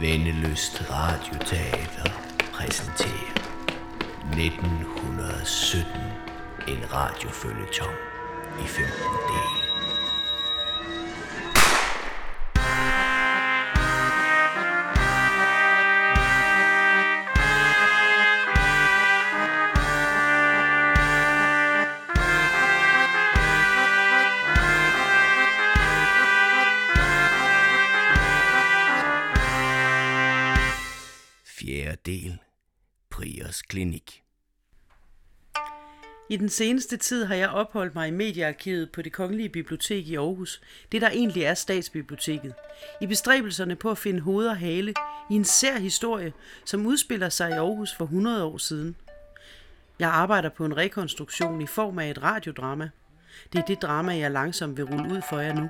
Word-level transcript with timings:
Vendeløst 0.00 0.90
Radioteater 0.90 2.10
præsenterer 2.52 3.34
1917 4.32 5.92
en 6.68 6.92
radiofølgetong 6.92 7.96
i 8.60 8.66
15 8.66 8.92
dele. 9.28 9.63
I 36.28 36.36
den 36.36 36.48
seneste 36.48 36.96
tid 36.96 37.24
har 37.24 37.34
jeg 37.34 37.48
opholdt 37.48 37.94
mig 37.94 38.08
i 38.08 38.10
mediearkivet 38.10 38.90
på 38.90 39.02
det 39.02 39.12
Kongelige 39.12 39.48
Bibliotek 39.48 40.08
i 40.08 40.14
Aarhus, 40.14 40.60
det 40.92 41.02
der 41.02 41.10
egentlig 41.10 41.42
er 41.42 41.54
Statsbiblioteket, 41.54 42.54
i 43.00 43.06
bestræbelserne 43.06 43.76
på 43.76 43.90
at 43.90 43.98
finde 43.98 44.20
hoved 44.20 44.46
og 44.46 44.56
hale 44.56 44.94
i 45.30 45.34
en 45.34 45.44
sær 45.44 45.78
historie, 45.78 46.32
som 46.64 46.86
udspiller 46.86 47.28
sig 47.28 47.50
i 47.50 47.52
Aarhus 47.52 47.94
for 47.94 48.04
100 48.04 48.44
år 48.44 48.58
siden. 48.58 48.96
Jeg 49.98 50.08
arbejder 50.08 50.48
på 50.48 50.64
en 50.64 50.76
rekonstruktion 50.76 51.62
i 51.62 51.66
form 51.66 51.98
af 51.98 52.10
et 52.10 52.22
radiodrama. 52.22 52.90
Det 53.52 53.58
er 53.58 53.64
det 53.64 53.82
drama, 53.82 54.16
jeg 54.16 54.30
langsomt 54.30 54.76
vil 54.76 54.84
rulle 54.84 55.14
ud 55.14 55.22
for 55.30 55.38
jer 55.38 55.54
nu. 55.54 55.68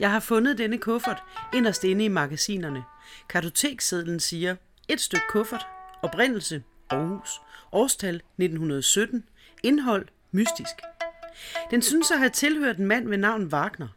Jeg 0.00 0.10
har 0.10 0.20
fundet 0.20 0.58
denne 0.58 0.78
kuffert 0.78 1.22
inderst 1.54 1.84
inde 1.84 2.04
i 2.04 2.08
magasinerne. 2.08 2.84
Kartoteksedlen 3.28 4.20
siger, 4.20 4.56
et 4.92 5.00
stykke 5.00 5.26
kuffert, 5.28 5.66
oprindelse, 6.02 6.62
Aarhus, 6.90 7.40
årstal 7.72 8.14
1917, 8.14 9.24
indhold, 9.62 10.06
mystisk. 10.32 10.74
Den 11.70 11.82
synes 11.82 12.10
at 12.10 12.18
have 12.18 12.30
tilhørt 12.30 12.76
en 12.76 12.86
mand 12.86 13.08
ved 13.08 13.18
navn 13.18 13.46
Wagner. 13.46 13.88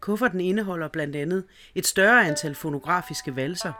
Kufferten 0.00 0.40
indeholder 0.40 0.88
blandt 0.88 1.16
andet 1.16 1.44
et 1.74 1.86
større 1.86 2.26
antal 2.26 2.54
fonografiske 2.54 3.36
valser, 3.36 3.72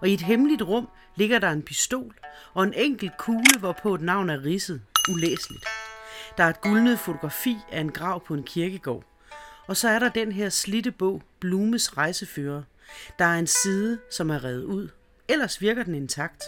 og 0.00 0.08
i 0.08 0.14
et 0.14 0.20
hemmeligt 0.20 0.62
rum 0.62 0.88
ligger 1.16 1.38
der 1.38 1.50
en 1.50 1.62
pistol 1.62 2.14
og 2.54 2.64
en 2.64 2.74
enkelt 2.74 3.16
kugle, 3.18 3.58
hvorpå 3.58 3.94
et 3.94 4.00
navn 4.00 4.30
er 4.30 4.44
ridset, 4.44 4.82
ulæseligt. 5.10 5.64
Der 6.36 6.44
er 6.44 6.48
et 6.48 6.60
guldnet 6.60 6.98
fotografi 6.98 7.56
af 7.72 7.80
en 7.80 7.92
grav 7.92 8.24
på 8.24 8.34
en 8.34 8.42
kirkegård. 8.42 9.04
Og 9.66 9.76
så 9.76 9.88
er 9.88 9.98
der 9.98 10.08
den 10.08 10.32
her 10.32 10.48
slitte 10.48 10.90
bog, 10.90 11.22
Blumes 11.40 11.96
rejsefører. 11.96 12.62
Der 13.18 13.24
er 13.24 13.38
en 13.38 13.46
side, 13.46 13.98
som 14.10 14.30
er 14.30 14.44
revet 14.44 14.64
ud. 14.64 14.88
Ellers 15.28 15.60
virker 15.60 15.82
den 15.82 15.94
intakt. 15.94 16.42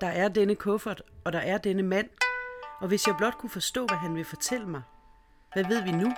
Der 0.00 0.06
er 0.06 0.28
denne 0.28 0.54
kuffert, 0.54 1.02
og 1.24 1.32
der 1.32 1.38
er 1.38 1.58
denne 1.58 1.82
mand. 1.82 2.08
Og 2.80 2.88
hvis 2.88 3.06
jeg 3.06 3.14
blot 3.18 3.38
kunne 3.38 3.50
forstå, 3.50 3.86
hvad 3.86 3.96
han 3.96 4.14
vil 4.14 4.24
fortælle 4.24 4.66
mig. 4.66 4.82
Hvad 5.52 5.64
ved 5.64 5.82
vi 5.82 5.90
nu? 5.90 6.14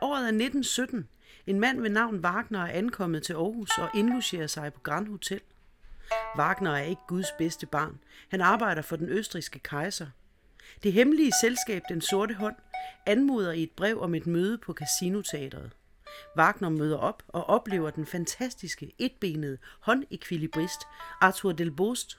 Året 0.00 0.22
er 0.22 0.28
1917. 0.28 1.08
En 1.48 1.60
mand 1.60 1.80
ved 1.80 1.90
navn 1.90 2.20
Wagner 2.20 2.60
er 2.60 2.72
ankommet 2.72 3.22
til 3.22 3.32
Aarhus 3.32 3.78
og 3.78 3.90
indlogerer 3.94 4.46
sig 4.46 4.72
på 4.72 4.80
Grand 4.80 5.08
Hotel. 5.08 5.40
Wagner 6.38 6.70
er 6.70 6.82
ikke 6.82 7.02
Guds 7.08 7.26
bedste 7.38 7.66
barn. 7.66 7.98
Han 8.28 8.40
arbejder 8.40 8.82
for 8.82 8.96
den 8.96 9.08
østriske 9.08 9.58
kejser. 9.58 10.06
Det 10.82 10.92
hemmelige 10.92 11.32
selskab 11.42 11.82
Den 11.88 12.00
Sorte 12.00 12.34
Hånd 12.34 12.56
anmoder 13.06 13.52
i 13.52 13.62
et 13.62 13.70
brev 13.70 14.00
om 14.00 14.14
et 14.14 14.26
møde 14.26 14.58
på 14.58 14.72
Casinoteatret. 14.72 15.70
Wagner 16.36 16.68
møder 16.68 16.98
op 16.98 17.22
og 17.28 17.48
oplever 17.48 17.90
den 17.90 18.06
fantastiske, 18.06 18.92
etbenede 18.98 19.58
håndekvilibrist 19.80 20.80
Arthur 21.20 21.52
Delbost. 21.52 22.18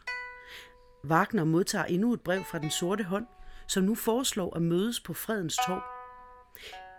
Wagner 1.05 1.43
modtager 1.43 1.85
endnu 1.85 2.13
et 2.13 2.21
brev 2.21 2.43
fra 2.43 2.59
Den 2.59 2.71
Sorte 2.71 3.03
Hånd, 3.03 3.27
som 3.67 3.83
nu 3.83 3.95
foreslår 3.95 4.55
at 4.55 4.61
mødes 4.61 4.99
på 4.99 5.13
Fredens 5.13 5.57
Torv. 5.67 5.83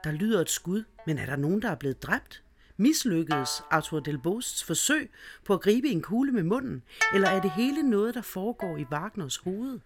Der 0.05 0.13
lyder 0.13 0.41
et 0.41 0.51
skud, 0.51 0.85
men 1.07 1.19
er 1.19 1.27
der 1.27 1.37
nogen, 1.37 1.63
der 1.63 1.69
er 1.71 1.75
blevet 1.75 2.03
dræbt? 2.03 2.43
Mislykkedes 2.77 3.63
Arthur 3.71 4.01
Delbosts 4.01 4.65
forsøg 4.65 5.11
på 5.45 5.55
at 5.55 5.61
gribe 5.61 5.89
en 5.89 6.03
kugle 6.03 6.33
med 6.33 6.43
munden, 6.43 6.83
eller 7.15 7.29
er 7.29 7.41
det 7.41 7.51
hele 7.51 7.83
noget, 7.83 8.15
der 8.15 8.23
foregår 8.23 8.77
i 8.77 8.85
Wagners 8.93 9.37
hoved? 9.37 9.81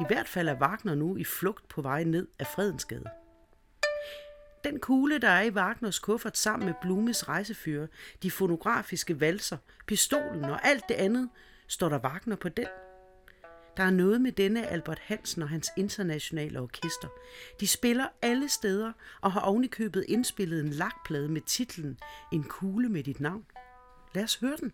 I 0.00 0.04
hvert 0.06 0.28
fald 0.28 0.48
er 0.48 0.60
Wagner 0.60 0.94
nu 0.94 1.16
i 1.16 1.24
flugt 1.24 1.68
på 1.68 1.82
vej 1.82 2.04
ned 2.04 2.26
af 2.38 2.46
Fredensgade. 2.46 3.04
Den 4.64 4.80
kugle, 4.80 5.18
der 5.18 5.28
er 5.28 5.42
i 5.42 5.50
Wagners 5.50 5.98
kuffert 5.98 6.36
sammen 6.36 6.66
med 6.66 6.74
Blumes 6.82 7.28
rejsefører, 7.28 7.86
de 8.22 8.30
fonografiske 8.30 9.20
valser, 9.20 9.56
pistolen 9.86 10.44
og 10.44 10.66
alt 10.66 10.84
det 10.88 10.94
andet, 10.94 11.28
står 11.68 11.88
der 11.88 11.98
Wagner 11.98 12.36
på 12.36 12.48
den. 12.48 12.66
Der 13.78 13.84
er 13.84 13.90
noget 13.90 14.20
med 14.20 14.32
denne 14.32 14.66
Albert 14.66 14.98
Hansen 14.98 15.42
og 15.42 15.48
hans 15.48 15.70
internationale 15.76 16.60
orkester. 16.60 17.08
De 17.60 17.66
spiller 17.66 18.06
alle 18.22 18.48
steder 18.48 18.92
og 19.20 19.32
har 19.32 19.40
ovenikøbet 19.40 20.04
indspillet 20.08 20.60
en 20.60 20.68
lakplade 20.68 21.28
med 21.28 21.40
titlen 21.40 21.98
En 22.32 22.44
kugle 22.44 22.88
med 22.88 23.02
dit 23.02 23.20
navn. 23.20 23.44
Lad 24.14 24.24
os 24.24 24.36
høre 24.36 24.56
den. 24.60 24.72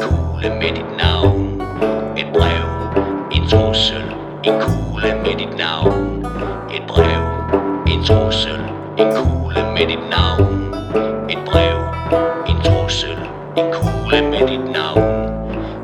Kugle 0.00 0.50
med 0.60 0.72
dit 0.76 0.96
navn. 0.98 1.62
Et 2.16 2.26
brev, 2.32 2.66
en 3.30 3.48
trussel, 3.48 4.02
en 4.44 4.60
kugle 4.60 5.14
med 5.24 5.34
dit 5.38 5.56
navn. 5.58 6.26
Et 6.74 6.82
brev, 6.86 7.22
en 7.86 8.04
trussel, 8.04 8.60
en 8.98 9.12
kugle 9.14 9.62
med 9.74 9.86
dit 9.86 10.04
navn. 10.10 10.74
Et 11.28 11.38
brev, 11.44 11.76
en 12.48 12.56
trussel, 12.64 13.18
en 13.56 13.72
kugle 13.72 14.22
med 14.30 14.48
dit 14.48 14.72
navn. 14.72 15.28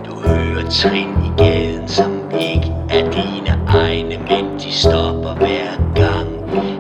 Du 0.04 0.28
hører 0.28 0.70
trin 0.70 1.10
i 1.24 1.42
gaden, 1.42 1.88
som 1.88 2.12
ikke 2.40 2.72
er 2.90 3.10
dine 3.10 3.60
egne, 3.68 4.18
men 4.28 4.58
de 4.58 4.72
stopper 4.72 5.34
hver 5.34 5.70
gang. 5.94 6.28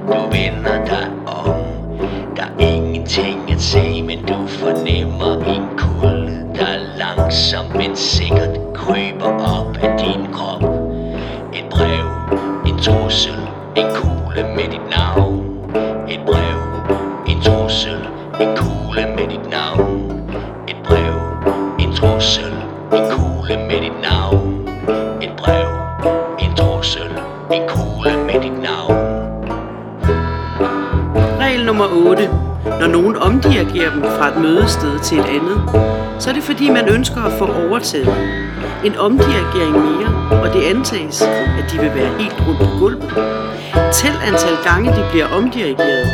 Du 0.08 0.20
vender 0.30 0.84
dig 0.86 1.08
om. 1.26 1.54
Der 2.36 2.42
er 2.42 2.74
ingenting 2.74 3.52
at 3.52 3.60
se, 3.60 4.02
men 4.02 4.18
du 4.24 4.46
fornemmer 4.46 5.35
langsomt 7.36 7.74
men 7.74 7.96
sikkert 7.96 8.58
kryber 8.74 9.26
op 9.26 9.76
af 9.82 9.98
din 9.98 10.32
krop. 10.32 10.62
Et 11.52 11.64
brev, 11.70 12.06
en 12.66 12.78
trussel, 12.78 13.48
en 13.76 13.86
kugle 13.94 14.42
med 14.56 14.64
dit 14.70 14.90
navn. 14.90 15.44
Et 16.08 16.20
brev, 16.26 16.58
en 17.28 17.40
trussel, 17.40 18.08
en 18.40 18.56
kugle 18.56 19.06
med 19.16 19.28
dit 19.28 19.50
navn. 19.50 20.22
Et 20.68 20.76
brev, 20.84 21.14
en 21.78 21.92
trussel, 21.94 22.52
en 22.92 23.10
kugle 23.10 23.56
med 23.68 23.80
dit 23.80 24.00
navn. 24.02 24.68
Et 25.22 25.30
brev, 25.36 25.68
en 26.38 26.54
trussel, 26.56 27.10
en 27.50 27.68
kugle 27.68 28.16
med 28.26 28.40
dit 28.42 28.62
navn. 28.62 28.96
Regel 31.40 31.64
nummer 31.64 31.86
8. 32.10 32.55
Når 32.80 32.86
nogen 32.86 33.16
omdirigerer 33.16 33.90
dem 33.90 34.02
fra 34.02 34.28
et 34.28 34.36
mødested 34.42 34.98
til 34.98 35.18
et 35.18 35.24
andet, 35.24 35.58
så 36.18 36.30
er 36.30 36.34
det 36.34 36.42
fordi, 36.42 36.70
man 36.70 36.88
ønsker 36.88 37.22
at 37.22 37.32
få 37.38 37.44
overtaget. 37.44 38.14
En 38.84 38.96
omdirigering 38.98 39.72
mere, 39.72 40.40
og 40.42 40.52
det 40.54 40.62
antages, 40.62 41.22
at 41.58 41.64
de 41.72 41.78
vil 41.78 41.94
være 41.94 42.12
helt 42.18 42.42
rundt 42.46 42.60
på 42.60 42.78
gulvet. 42.78 43.10
Tæl 43.92 44.16
antal 44.26 44.56
gange, 44.64 44.90
de 44.90 45.04
bliver 45.10 45.26
omdirigeret, 45.36 46.08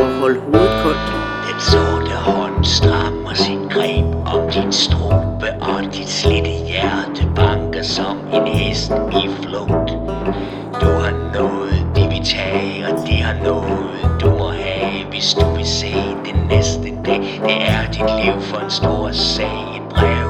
og 0.00 0.06
hold 0.20 0.40
hovedet 0.40 0.70
koldt. 0.82 1.12
Den 1.48 1.60
sorte 1.60 2.10
hånd 2.10 2.64
strammer 2.64 3.34
sin 3.34 3.68
greb 3.68 4.04
om 4.26 4.50
din 4.54 4.72
strupe, 4.72 5.48
og 5.60 5.94
dit 5.94 6.08
slidte 6.08 6.50
hjerte 6.50 7.22
banker 7.36 7.82
som 7.82 8.16
en 8.32 8.46
hest 8.46 8.92
i 9.22 9.28
flugt. 9.42 9.90
Du 10.80 10.90
har 11.02 11.14
nået 11.34 11.86
det 11.96 12.10
vi 12.10 12.20
tager, 12.24 12.88
og 12.88 13.06
de 13.06 13.12
har 13.12 13.34
nået 13.44 13.91
hvis 15.22 15.34
du 15.34 15.46
vil 15.56 15.66
se 15.66 15.94
den 16.24 16.46
næste 16.48 16.94
dag. 17.06 17.40
Det 17.46 17.62
er 17.68 17.90
dit 17.92 18.24
liv 18.24 18.40
for 18.40 18.58
en 18.58 18.70
stor 18.70 19.10
sag, 19.12 19.76
et 19.76 19.82
brev, 19.90 20.28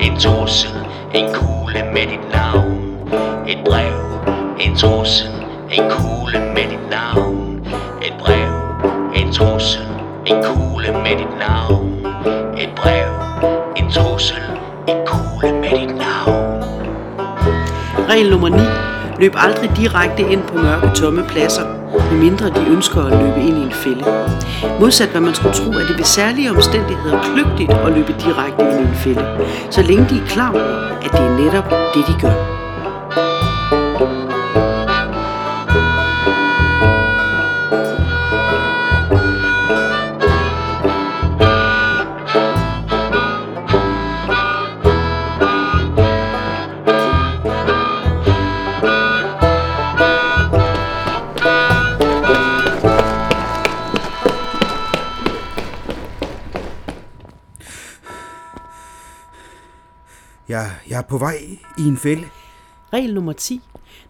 en 0.00 0.18
trussel, 0.18 0.70
en 1.14 1.26
kugle 1.34 1.82
med 1.92 2.06
dit 2.06 2.32
navn. 2.32 2.98
Et 3.48 3.58
brev, 3.64 3.94
en 4.60 4.76
trussel, 4.76 5.30
en 5.70 5.90
kugle 5.90 6.38
med 6.54 6.70
dit 6.70 6.90
navn. 6.90 7.60
Et 8.02 8.14
brev, 8.18 8.52
en 9.14 9.32
trussel, 9.32 9.86
en 10.26 10.42
kugle 10.42 10.92
med 10.92 11.16
dit 11.18 11.38
navn. 11.38 12.06
Et 12.58 12.70
brev, 12.76 13.08
en 13.76 13.90
trussel, 13.90 14.42
en 14.88 14.96
kugle 15.06 15.52
med 15.52 15.70
dit 15.80 15.96
navn. 15.96 16.62
Regel 18.08 18.30
nummer 18.30 18.48
9. 18.48 18.56
Løb 19.20 19.34
aldrig 19.36 19.70
direkte 19.76 20.22
ind 20.22 20.42
på 20.42 20.54
mørke, 20.58 20.90
tomme 20.94 21.24
pladser, 21.28 21.77
medmindre 22.10 22.46
de 22.50 22.70
ønsker 22.70 23.02
at 23.02 23.12
løbe 23.22 23.40
ind 23.48 23.58
i 23.58 23.62
en 23.62 23.72
fælde. 23.72 24.04
Modsat 24.80 25.08
hvad 25.08 25.20
man 25.20 25.34
skulle 25.34 25.54
tro, 25.54 25.70
er 25.70 25.86
det 25.88 25.98
ved 25.98 26.04
særlige 26.04 26.50
omstændigheder 26.50 27.18
kløgtigt 27.22 27.72
at 27.72 27.92
løbe 27.92 28.14
direkte 28.24 28.62
ind 28.64 28.80
i 28.80 28.88
en 28.88 28.94
fælde, 28.94 29.26
så 29.70 29.82
længe 29.82 30.06
de 30.10 30.16
er 30.22 30.26
klar 30.26 30.52
over, 30.52 30.98
at 31.04 31.12
det 31.12 31.20
er 31.20 31.38
netop 31.44 31.70
det, 31.94 32.06
de 32.06 32.20
gør. 32.20 32.57
Jeg, 60.98 61.04
er 61.04 61.08
på 61.08 61.18
vej 61.18 61.38
i 61.78 61.82
en 61.82 61.96
fælde. 61.96 62.24
Regel 62.92 63.14
nummer 63.14 63.32
10. 63.32 63.60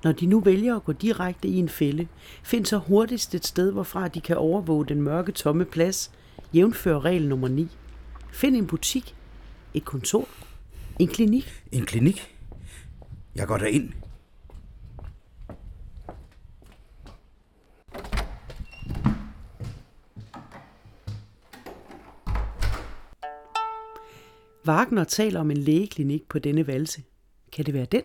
Når 0.05 0.13
de 0.13 0.27
nu 0.27 0.41
vælger 0.41 0.77
at 0.77 0.85
gå 0.85 0.93
direkte 0.93 1.49
i 1.49 1.57
en 1.57 1.69
fælde, 1.69 2.07
find 2.43 2.67
så 2.67 2.79
hurtigst 2.79 3.35
et 3.35 3.47
sted, 3.47 3.73
hvorfra 3.73 4.09
de 4.09 4.21
kan 4.21 4.37
overvåge 4.37 4.87
den 4.87 5.03
mørke, 5.03 5.33
tomme 5.33 5.65
plads, 5.65 6.11
jævnfør 6.55 7.05
regel 7.05 7.29
nummer 7.29 7.49
9. 7.49 7.69
Find 8.33 8.57
en 8.57 8.67
butik, 8.67 9.15
et 9.75 9.85
kontor, 9.85 10.29
en 10.99 11.09
klinik. 11.09 11.63
En 11.73 11.87
klinik. 11.87 12.35
Jeg 13.35 13.47
går 13.47 13.57
derind. 13.57 13.93
Wagner 24.69 25.05
taler 25.05 25.41
om 25.41 25.51
en 25.51 25.57
lægeklinik 25.57 26.29
på 26.29 26.39
denne 26.39 26.67
valse. 26.67 27.01
Kan 27.53 27.67
det 27.67 27.75
være 27.75 27.87
den? 27.97 28.05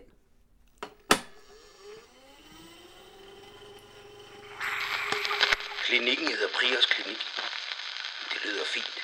Klinikken 5.84 6.28
hedder 6.28 6.48
Priors 6.48 6.86
Klinik. 6.86 7.22
Det 8.30 8.38
lyder 8.44 8.64
fint. 8.64 8.96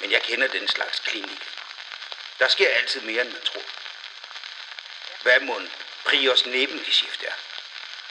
Men 0.00 0.10
jeg 0.10 0.22
kender 0.22 0.48
den 0.48 0.68
slags 0.68 0.98
klinik. 1.00 1.42
Der 2.38 2.48
sker 2.48 2.68
altid 2.68 3.00
mere, 3.00 3.22
end 3.24 3.32
man 3.32 3.44
tror. 3.50 3.66
Hvad 5.22 5.40
må 5.46 5.58
en 5.58 5.68
Prios 6.06 6.46
nebengeschæft 6.46 7.22
er? 7.30 7.36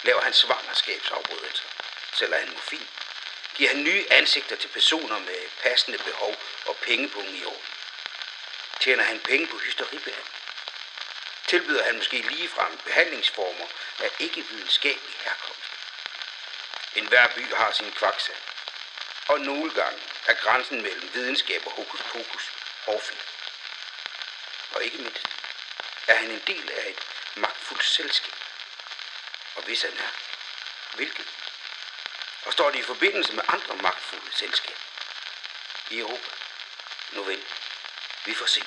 Laver 0.05 0.21
han 0.21 0.33
svangerskabsafbrydelser? 0.33 1.67
Sælger 2.13 2.39
han 2.39 2.49
morfin? 2.49 2.87
Giver 3.55 3.69
han 3.69 3.83
nye 3.83 4.03
ansigter 4.11 4.55
til 4.55 4.67
personer 4.67 5.19
med 5.19 5.39
passende 5.63 5.97
behov 5.97 6.35
og 6.65 6.75
pengepunge 6.87 7.37
i 7.37 7.45
orden? 7.45 7.78
Tjener 8.79 9.03
han 9.03 9.19
penge 9.19 9.47
på 9.47 9.57
hysteribehandling? 9.57 10.35
Tilbyder 11.47 11.83
han 11.83 11.95
måske 11.95 12.21
ligefrem 12.21 12.77
behandlingsformer 12.77 13.67
af 13.99 14.11
ikke-videnskabelig 14.19 15.15
herkomst? 15.23 15.61
En 16.95 17.07
hver 17.07 17.27
by 17.27 17.53
har 17.55 17.71
sin 17.71 17.91
kvaksa. 17.91 18.33
Og 19.27 19.39
nogle 19.39 19.73
gange 19.73 19.99
er 20.25 20.33
grænsen 20.33 20.81
mellem 20.81 21.13
videnskab 21.13 21.65
og 21.65 21.71
hokus 21.71 22.01
pokus 22.01 22.51
hårfin. 22.85 23.17
Og 24.71 24.83
ikke 24.83 24.97
mindst 24.97 25.27
er 26.07 26.15
han 26.15 26.31
en 26.31 26.43
del 26.47 26.71
af 26.71 26.89
et 26.89 26.99
magtfuldt 27.35 27.85
selskab. 27.85 28.33
Og 29.55 29.63
hvis 29.63 29.81
han 29.81 29.97
er, 29.97 30.09
hvilket? 30.95 31.27
Og 32.45 32.53
står 32.53 32.71
det 32.71 32.79
i 32.79 32.83
forbindelse 32.83 33.33
med 33.33 33.43
andre 33.47 33.75
magtfulde 33.75 34.31
selskaber 34.35 34.79
i 35.89 35.99
Europa? 35.99 36.29
Nu 37.11 37.23
vel, 37.23 37.43
vi 38.29 38.33
får 38.35 38.47
se. 38.47 38.61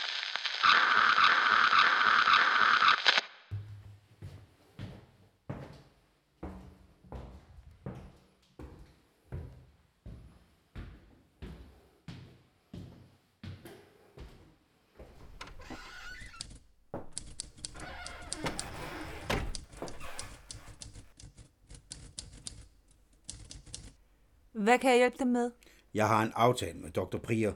Hvad 24.53 24.79
kan 24.79 24.91
jeg 24.91 24.99
hjælpe 24.99 25.17
dem 25.19 25.27
med? 25.27 25.51
Jeg 25.95 26.09
har 26.09 26.23
en 26.23 26.33
aftale 26.35 26.79
med 26.79 26.91
Dr. 26.91 27.19
Prier. 27.19 27.53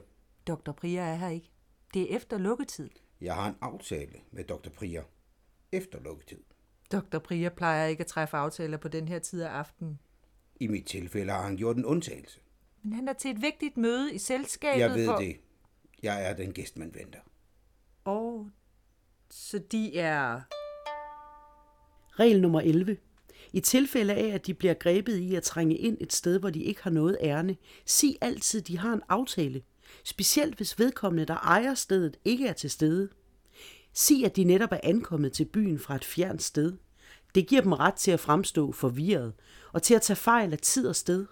Dr. 0.47 0.71
Priya 0.71 1.01
er 1.01 1.15
her 1.15 1.29
ikke. 1.29 1.56
Det 1.93 2.11
er 2.11 2.15
efter 2.15 2.37
lukketid. 2.37 2.89
Jeg 3.21 3.35
har 3.35 3.49
en 3.49 3.55
aftale 3.61 4.19
med 4.31 4.43
Dr. 4.43 4.69
Prier. 4.69 5.03
Efter 5.71 5.99
lukketid. 5.99 6.39
Dr. 6.91 7.19
Priya 7.19 7.49
plejer 7.49 7.87
ikke 7.87 8.01
at 8.01 8.07
træffe 8.07 8.37
aftaler 8.37 8.77
på 8.77 8.87
den 8.87 9.07
her 9.07 9.19
tid 9.19 9.41
af 9.41 9.49
aftenen. 9.49 9.99
I 10.55 10.67
mit 10.67 10.85
tilfælde 10.85 11.31
har 11.31 11.41
han 11.41 11.57
gjort 11.57 11.77
en 11.77 11.85
undtagelse. 11.85 12.39
Men 12.83 12.93
han 12.93 13.07
er 13.07 13.13
til 13.13 13.31
et 13.31 13.41
vigtigt 13.41 13.77
møde 13.77 14.13
i 14.13 14.17
selskabet 14.17 14.79
Jeg 14.79 14.93
ved 14.93 15.05
for... 15.05 15.15
det. 15.15 15.37
Jeg 16.03 16.29
er 16.29 16.33
den 16.33 16.53
gæst, 16.53 16.77
man 16.77 16.95
venter. 16.95 17.19
Og 18.03 18.49
så 19.29 19.59
de 19.59 19.97
er... 19.97 20.41
Regel 22.19 22.41
nummer 22.41 22.61
11. 22.61 22.97
I 23.53 23.59
tilfælde 23.59 24.13
af, 24.13 24.27
at 24.27 24.47
de 24.47 24.53
bliver 24.53 24.73
grebet 24.73 25.17
i 25.17 25.35
at 25.35 25.43
trænge 25.43 25.77
ind 25.77 25.97
et 26.01 26.13
sted, 26.13 26.39
hvor 26.39 26.49
de 26.49 26.63
ikke 26.63 26.83
har 26.83 26.91
noget 26.91 27.17
ærne, 27.21 27.57
sig 27.85 28.17
altid, 28.21 28.61
de 28.61 28.77
har 28.77 28.93
en 28.93 29.01
aftale. 29.09 29.61
Specielt 30.03 30.55
hvis 30.55 30.79
vedkommende, 30.79 31.25
der 31.25 31.35
ejer 31.35 31.73
stedet, 31.73 32.17
ikke 32.25 32.47
er 32.47 32.53
til 32.53 32.69
stede. 32.69 33.09
Sig, 33.93 34.25
at 34.25 34.35
de 34.35 34.43
netop 34.43 34.71
er 34.71 34.79
ankommet 34.83 35.33
til 35.33 35.45
byen 35.45 35.79
fra 35.79 35.95
et 35.95 36.05
fjernt 36.05 36.43
sted. 36.43 36.73
Det 37.35 37.47
giver 37.47 37.61
dem 37.61 37.71
ret 37.71 37.93
til 37.93 38.11
at 38.11 38.19
fremstå 38.19 38.71
forvirret 38.71 39.33
og 39.73 39.83
til 39.83 39.93
at 39.93 40.01
tage 40.01 40.17
fejl 40.17 40.53
af 40.53 40.59
tid 40.59 40.87
og 40.87 40.95
sted. 40.95 41.25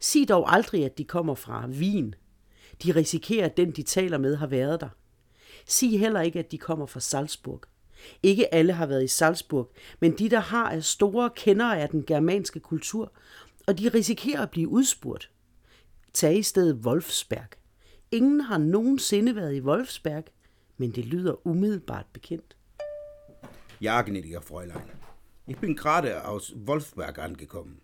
Sig 0.00 0.28
dog 0.28 0.54
aldrig, 0.54 0.84
at 0.84 0.98
de 0.98 1.04
kommer 1.04 1.34
fra 1.34 1.66
Wien. 1.66 2.14
De 2.82 2.92
risikerer, 2.94 3.44
at 3.44 3.56
den, 3.56 3.70
de 3.70 3.82
taler 3.82 4.18
med, 4.18 4.36
har 4.36 4.46
været 4.46 4.80
der. 4.80 4.88
Sig 5.66 6.00
heller 6.00 6.20
ikke, 6.20 6.38
at 6.38 6.52
de 6.52 6.58
kommer 6.58 6.86
fra 6.86 7.00
Salzburg. 7.00 7.62
Ikke 8.22 8.54
alle 8.54 8.72
har 8.72 8.86
været 8.86 9.04
i 9.04 9.08
Salzburg, 9.08 9.72
men 10.00 10.18
de, 10.18 10.28
der 10.28 10.40
har, 10.40 10.70
er 10.70 10.80
store 10.80 11.30
kendere 11.36 11.80
af 11.80 11.88
den 11.88 12.04
germanske 12.06 12.60
kultur, 12.60 13.12
og 13.66 13.78
de 13.78 13.88
risikerer 13.88 14.42
at 14.42 14.50
blive 14.50 14.68
udspurgt. 14.68 15.30
Tag 16.12 16.38
i 16.38 16.42
stedet 16.42 16.74
Wolfsberg. 16.74 17.48
Ingen 18.16 18.40
har 18.40 18.58
nogensinde 18.58 19.36
været 19.36 19.54
i 19.54 19.60
Wolfsberg, 19.60 20.24
men 20.76 20.90
det 20.90 21.04
lyder 21.04 21.46
umiddelbart 21.46 22.06
bekendt. 22.12 22.56
Ja, 23.80 24.02
gnädiger 24.02 24.40
Fräulein. 24.40 24.80
Ich 25.46 25.58
bin 25.58 25.76
gerade 25.76 26.24
aus 26.24 26.54
Wolfsberg 26.56 27.18
angekommen. 27.18 27.80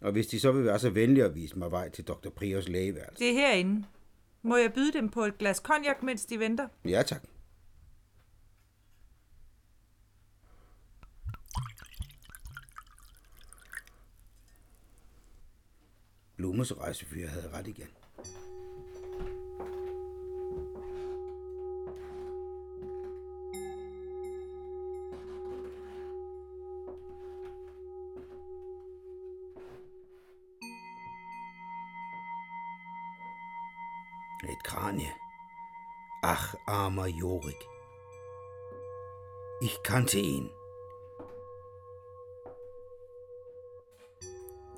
Og 0.00 0.12
hvis 0.12 0.26
de 0.26 0.40
så 0.40 0.52
vil 0.52 0.64
være 0.64 0.78
så 0.78 0.90
venlige 0.90 1.24
at 1.24 1.34
vise 1.34 1.58
mig 1.58 1.70
vej 1.70 1.90
til 1.90 2.04
Dr. 2.04 2.28
Priors 2.30 2.68
lægeværelse. 2.68 3.18
Det 3.18 3.30
er 3.30 3.34
herinde. 3.34 3.84
Må 4.42 4.56
jeg 4.56 4.72
byde 4.72 4.92
dem 4.92 5.08
på 5.08 5.24
et 5.24 5.38
glas 5.38 5.60
konjak, 5.60 6.02
mens 6.02 6.26
de 6.26 6.38
venter? 6.38 6.68
Ja, 6.84 7.02
tak. 7.02 7.22
Blumes 16.36 16.78
rejsefyr 16.78 17.26
havde 17.28 17.50
ret 17.52 17.66
igen. 17.66 17.88
Kranie. 34.70 35.12
Ach, 36.22 36.54
armer 36.66 37.06
Jorik. 37.06 37.68
Ich 39.60 39.82
kannte 39.82 40.18
ihn. 40.18 40.50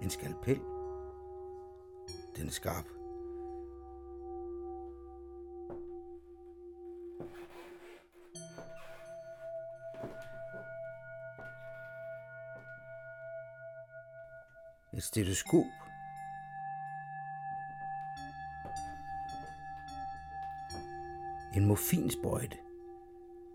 En 0.01 0.11
skalpel. 0.11 0.61
Den 2.37 2.47
er 2.47 2.53
skarp. 2.53 2.87
Et 14.95 15.03
stetoskop. 15.03 15.82
En 21.57 21.67
morfinsprøjte. 21.67 22.57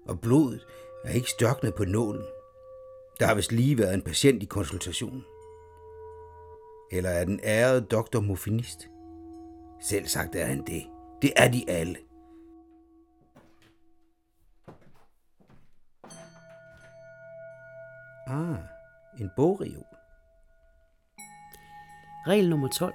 Og 0.08 0.20
blodet 0.20 0.68
er 1.04 1.12
ikke 1.12 1.30
størknet 1.30 1.76
på 1.76 1.86
nålen. 1.86 2.24
Der 3.20 3.26
har 3.26 3.36
vist 3.36 3.52
lige 3.52 3.78
været 3.78 3.94
en 3.94 4.02
patient 4.02 4.44
i 4.44 4.46
konsultationen. 4.46 5.24
Eller 6.92 7.10
er 7.10 7.26
den 7.26 7.40
ærede 7.44 7.82
doktor 7.82 8.20
morfinist? 8.20 8.88
Selv 9.82 10.08
sagt 10.08 10.36
er 10.36 10.46
han 10.46 10.66
det. 10.66 10.84
Det 11.22 11.34
er 11.36 11.52
de 11.52 11.70
alle. 11.70 11.98
Ah, 18.28 18.58
en 19.20 19.30
bogreol. 19.36 19.86
Regel 22.28 22.50
nummer 22.50 22.68
12. 22.68 22.94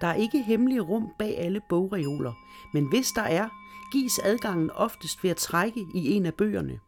Der 0.00 0.06
er 0.06 0.14
ikke 0.14 0.42
hemmelige 0.42 0.80
rum 0.80 1.12
bag 1.18 1.38
alle 1.38 1.60
bogreoler, 1.68 2.32
men 2.74 2.88
hvis 2.88 3.06
der 3.16 3.22
er, 3.22 3.48
gives 3.94 4.18
adgangen 4.18 4.70
oftest 4.70 5.24
ved 5.24 5.30
at 5.30 5.36
trække 5.36 5.80
i 5.94 6.10
en 6.14 6.26
af 6.26 6.34
bøgerne. 6.34 6.80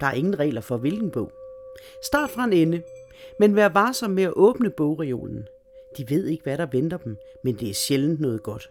Der 0.00 0.06
er 0.06 0.12
ingen 0.12 0.38
regler 0.38 0.60
for 0.60 0.76
hvilken 0.76 1.10
bog. 1.10 1.32
Start 2.04 2.30
fra 2.30 2.44
en 2.44 2.52
ende, 2.52 2.82
men 3.38 3.56
vær 3.56 3.68
varsom 3.68 4.10
med 4.10 4.22
at 4.22 4.32
åbne 4.36 4.70
bogreolen. 4.70 5.46
De 5.96 6.10
ved 6.10 6.26
ikke, 6.26 6.42
hvad 6.42 6.58
der 6.58 6.66
venter 6.66 6.96
dem, 6.96 7.16
men 7.44 7.54
det 7.54 7.70
er 7.70 7.74
sjældent 7.74 8.20
noget 8.20 8.42
godt. 8.42 8.70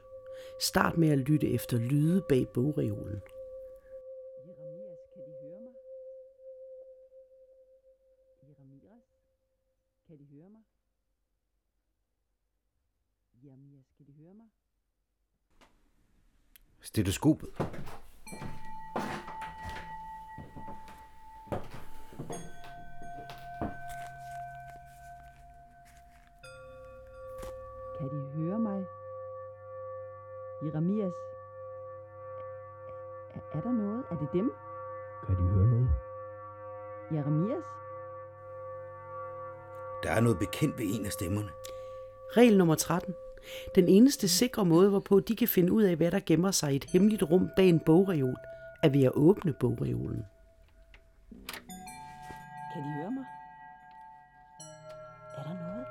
Start 0.62 0.98
med 0.98 1.10
at 1.10 1.18
lytte 1.18 1.50
efter 1.50 1.78
lyde 1.78 2.24
bag 2.30 2.48
bogreolen. 2.54 3.22
Jeremias, 4.48 5.00
kan 5.14 5.24
de 5.28 5.34
høre 5.42 5.60
mig? 5.62 5.74
Jeremias, 8.44 9.06
kan 10.08 10.18
de 10.20 10.26
høre 10.34 10.50
mig? 10.50 10.64
Jeremias, 13.44 13.88
kan 13.98 14.06
de 14.08 14.14
høre 14.14 14.34
mig? 14.34 14.48
Stetoskopet. 16.90 17.50
Kan 27.98 28.10
de 28.10 28.32
høre 28.36 28.60
mig? 28.60 28.86
Jeremias? 30.64 31.14
Er, 33.34 33.40
er 33.52 33.62
der 33.62 33.72
noget? 33.72 34.04
Er 34.12 34.16
det 34.16 34.30
dem? 34.34 34.54
Kan 35.28 35.36
de 35.36 35.42
høre 35.42 35.68
noget? 35.68 35.90
Jeremias? 37.12 37.64
Der 40.04 40.12
er 40.12 40.20
noget 40.20 40.40
bekendt 40.40 40.78
ved 40.78 40.86
en 41.00 41.06
af 41.06 41.12
stemmerne. 41.12 41.50
Regel 42.38 42.58
nummer 42.58 42.76
13. 42.76 43.16
Den 43.76 43.88
eneste 43.88 44.28
sikre 44.28 44.66
måde, 44.66 44.90
hvorpå 44.90 45.20
de 45.20 45.36
kan 45.36 45.48
finde 45.48 45.72
ud 45.72 45.84
af, 45.84 45.96
hvad 45.96 46.12
der 46.12 46.20
gemmer 46.26 46.52
sig 46.52 46.74
i 46.74 46.76
et 46.76 46.84
hemmeligt 46.84 47.24
rum 47.24 47.50
bag 47.56 47.70
en 47.70 47.80
bogreol, 47.80 48.36
er 48.84 48.90
ved 48.90 49.04
at 49.04 49.12
åbne 49.14 49.54
bogreolen. 49.54 50.26
Kan 52.74 52.84
de 52.84 52.90
høre 53.02 53.12
mig? 53.12 53.26
Er 55.38 55.44
der 55.44 55.54
noget? 55.54 55.86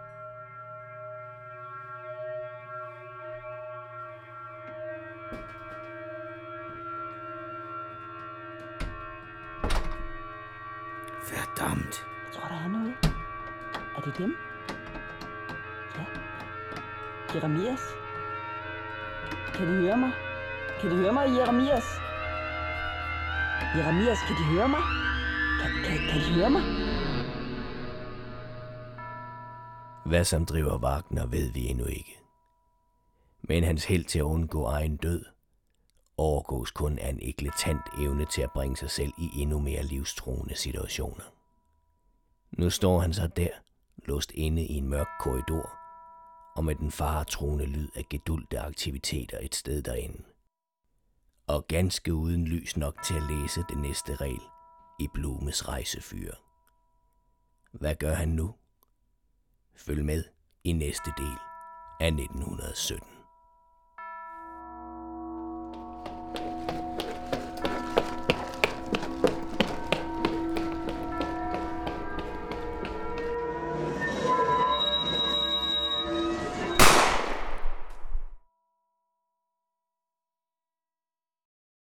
Verdammt. 11.30 12.06
Jeg 12.24 12.32
tror, 12.34 12.48
der 12.48 12.64
er 12.64 12.68
noget. 12.68 12.94
Er 13.96 14.00
det 14.00 14.18
dem? 14.18 14.36
Ja. 15.96 16.27
Jeremias? 17.34 17.80
Kan 19.54 19.68
de 19.68 19.72
høre 19.72 19.96
mig? 19.96 20.12
Kan 20.80 20.90
de 20.90 20.96
høre 20.96 21.12
mig, 21.12 21.26
Jeremias? 21.36 21.84
Jeremias, 23.76 24.18
kan 24.26 24.36
de 24.36 24.44
høre 24.44 24.68
mig? 24.68 24.80
Kan, 25.60 25.70
kan, 25.84 25.98
kan 26.10 26.20
de 26.20 26.34
høre 26.34 26.50
mig? 26.50 26.62
Hvad 30.06 30.24
som 30.24 30.46
driver 30.46 30.78
Wagner, 30.78 31.26
ved 31.26 31.52
vi 31.52 31.66
endnu 31.66 31.84
ikke. 31.84 32.18
Men 33.42 33.64
hans 33.64 33.84
held 33.84 34.04
til 34.04 34.18
at 34.18 34.22
undgå 34.22 34.64
egen 34.64 34.96
død 34.96 35.24
overgås 36.16 36.70
kun 36.70 36.98
af 36.98 37.08
en 37.08 37.18
eklatant 37.22 37.82
evne 38.00 38.24
til 38.24 38.42
at 38.42 38.52
bringe 38.54 38.76
sig 38.76 38.90
selv 38.90 39.12
i 39.18 39.40
endnu 39.40 39.58
mere 39.58 39.82
livstruende 39.82 40.56
situationer. 40.56 41.24
Nu 42.52 42.70
står 42.70 43.00
han 43.00 43.12
så 43.12 43.26
der, 43.26 43.50
låst 44.06 44.32
inde 44.34 44.62
i 44.62 44.74
en 44.74 44.88
mørk 44.88 45.08
korridor, 45.20 45.77
og 46.58 46.64
med 46.64 46.74
den 46.74 46.90
faretruende 46.90 47.66
lyd 47.66 47.88
af 47.94 48.08
gedulte 48.10 48.60
aktiviteter 48.60 49.38
et 49.42 49.54
sted 49.54 49.82
derinde. 49.82 50.22
Og 51.46 51.66
ganske 51.68 52.14
uden 52.14 52.46
lys 52.46 52.76
nok 52.76 53.02
til 53.04 53.14
at 53.14 53.22
læse 53.22 53.60
det 53.68 53.78
næste 53.78 54.16
regel 54.16 54.42
i 55.00 55.08
Blumes 55.14 55.68
rejsefyr. 55.68 56.32
Hvad 57.72 57.94
gør 57.94 58.14
han 58.14 58.28
nu? 58.28 58.54
Følg 59.76 60.04
med 60.04 60.24
i 60.64 60.72
næste 60.72 61.10
del 61.18 61.36
af 62.00 62.06
1917. 62.06 63.17